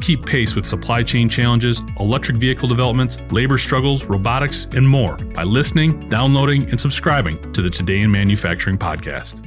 Keep 0.00 0.24
pace 0.24 0.56
with 0.56 0.64
supply 0.64 1.02
chain 1.02 1.28
challenges, 1.28 1.82
electric 1.98 2.38
vehicle 2.38 2.68
developments, 2.68 3.18
labor 3.30 3.58
struggles, 3.58 4.06
robotics, 4.06 4.66
and 4.72 4.88
more 4.88 5.16
by 5.16 5.42
listening, 5.42 6.08
downloading, 6.08 6.68
and 6.70 6.80
subscribing 6.80 7.52
to 7.52 7.60
the 7.60 7.68
Today 7.68 8.00
in 8.00 8.10
Manufacturing 8.10 8.78
podcast. 8.78 9.46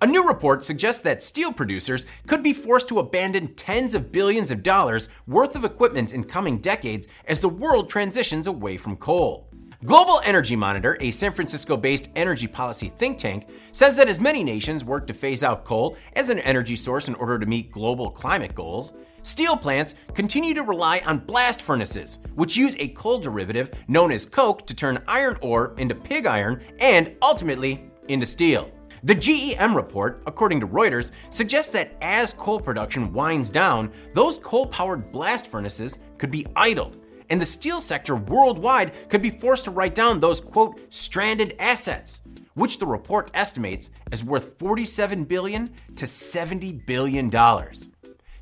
A 0.00 0.06
new 0.06 0.26
report 0.26 0.64
suggests 0.64 1.02
that 1.02 1.22
steel 1.22 1.52
producers 1.52 2.06
could 2.26 2.42
be 2.42 2.52
forced 2.52 2.88
to 2.88 2.98
abandon 2.98 3.54
tens 3.54 3.94
of 3.94 4.10
billions 4.10 4.50
of 4.50 4.62
dollars 4.62 5.08
worth 5.26 5.54
of 5.54 5.64
equipment 5.64 6.12
in 6.12 6.24
coming 6.24 6.58
decades 6.58 7.06
as 7.26 7.38
the 7.38 7.48
world 7.48 7.88
transitions 7.88 8.46
away 8.46 8.76
from 8.76 8.96
coal. 8.96 9.51
Global 9.84 10.20
Energy 10.22 10.54
Monitor, 10.54 10.96
a 11.00 11.10
San 11.10 11.32
Francisco 11.32 11.76
based 11.76 12.08
energy 12.14 12.46
policy 12.46 12.88
think 12.88 13.18
tank, 13.18 13.48
says 13.72 13.96
that 13.96 14.06
as 14.06 14.20
many 14.20 14.44
nations 14.44 14.84
work 14.84 15.08
to 15.08 15.12
phase 15.12 15.42
out 15.42 15.64
coal 15.64 15.96
as 16.12 16.30
an 16.30 16.38
energy 16.38 16.76
source 16.76 17.08
in 17.08 17.16
order 17.16 17.36
to 17.36 17.46
meet 17.46 17.72
global 17.72 18.08
climate 18.08 18.54
goals, 18.54 18.92
steel 19.22 19.56
plants 19.56 19.96
continue 20.14 20.54
to 20.54 20.62
rely 20.62 21.02
on 21.04 21.18
blast 21.18 21.60
furnaces, 21.60 22.18
which 22.36 22.56
use 22.56 22.76
a 22.78 22.88
coal 22.90 23.18
derivative 23.18 23.72
known 23.88 24.12
as 24.12 24.24
coke 24.24 24.64
to 24.68 24.74
turn 24.74 25.02
iron 25.08 25.36
ore 25.42 25.74
into 25.78 25.96
pig 25.96 26.26
iron 26.26 26.62
and 26.78 27.16
ultimately 27.20 27.90
into 28.06 28.24
steel. 28.24 28.70
The 29.02 29.16
GEM 29.16 29.74
report, 29.74 30.22
according 30.26 30.60
to 30.60 30.68
Reuters, 30.68 31.10
suggests 31.30 31.72
that 31.72 31.96
as 32.00 32.34
coal 32.34 32.60
production 32.60 33.12
winds 33.12 33.50
down, 33.50 33.90
those 34.14 34.38
coal 34.38 34.64
powered 34.64 35.10
blast 35.10 35.48
furnaces 35.48 35.98
could 36.18 36.30
be 36.30 36.46
idled 36.54 36.98
and 37.32 37.40
the 37.40 37.46
steel 37.46 37.80
sector 37.80 38.14
worldwide 38.14 39.08
could 39.08 39.22
be 39.22 39.30
forced 39.30 39.64
to 39.64 39.70
write 39.70 39.94
down 39.94 40.20
those, 40.20 40.38
quote, 40.38 40.82
stranded 40.92 41.56
assets, 41.58 42.20
which 42.52 42.78
the 42.78 42.86
report 42.86 43.30
estimates 43.32 43.90
is 44.12 44.22
worth 44.22 44.58
47 44.58 45.24
billion 45.24 45.70
to 45.96 46.06
70 46.06 46.72
billion 46.72 47.30
dollars. 47.30 47.88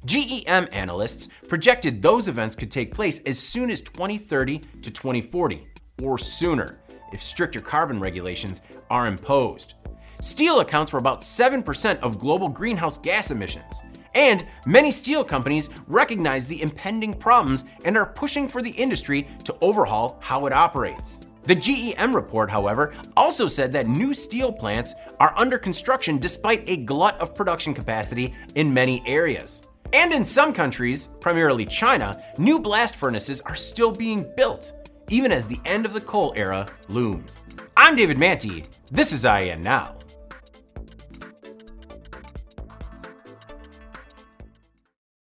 GEM 0.07 0.67
analysts 0.73 1.29
projected 1.47 2.03
those 2.03 2.27
events 2.27 2.57
could 2.57 2.71
take 2.71 2.93
place 2.93 3.21
as 3.27 3.39
soon 3.39 3.71
as 3.71 3.81
2030 3.81 4.59
to 4.59 4.91
2040, 4.91 5.69
or 6.03 6.19
sooner, 6.19 6.81
if 7.13 7.23
stricter 7.23 7.61
carbon 7.61 8.01
regulations 8.01 8.61
are 8.91 9.07
imposed. 9.07 9.75
Steel 10.21 10.61
accounts 10.61 10.91
for 10.91 10.99
about 10.99 11.21
7% 11.21 11.99
of 12.01 12.19
global 12.19 12.49
greenhouse 12.49 12.99
gas 12.99 13.31
emissions. 13.31 13.83
And 14.15 14.47
many 14.67 14.91
steel 14.91 15.25
companies 15.25 15.69
recognize 15.87 16.47
the 16.47 16.63
impending 16.63 17.15
problems 17.15 17.65
and 17.85 17.97
are 17.97 18.07
pushing 18.07 18.49
for 18.49 18.63
the 18.63 18.71
industry 18.71 19.29
to 19.45 19.57
overhaul 19.61 20.19
how 20.21 20.47
it 20.47 20.53
operates. 20.53 21.19
The 21.45 21.55
GEM 21.55 22.15
report, 22.15 22.51
however, 22.51 22.95
also 23.17 23.49
said 23.49 23.73
that 23.73 23.87
new 23.87 24.13
steel 24.13 24.53
plants 24.53 24.95
are 25.19 25.33
under 25.37 25.59
construction 25.59 26.19
despite 26.19 26.69
a 26.69 26.77
glut 26.77 27.19
of 27.19 27.35
production 27.35 27.73
capacity 27.73 28.35
in 28.55 28.73
many 28.73 29.03
areas. 29.07 29.63
And 29.93 30.13
in 30.13 30.25
some 30.25 30.53
countries, 30.53 31.09
primarily 31.21 31.67
China, 31.67 32.23
new 32.39 32.59
blast 32.59 32.97
furnaces 32.97 33.41
are 33.41 33.57
still 33.57 33.91
being 33.91 34.31
built, 34.37 34.73
even 35.09 35.33
as 35.33 35.47
the 35.47 35.59
end 35.65 35.87
of 35.87 35.93
the 35.93 36.01
coal 36.01 36.33
era 36.37 36.69
looms. 36.89 37.41
I'm 37.77 37.97
David 37.97 38.19
Mantey. 38.19 38.67
This 38.91 39.13
is 39.13 39.25
IEN 39.25 39.63
Now. 39.63 39.97